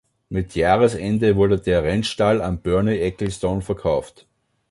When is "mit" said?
0.29-0.55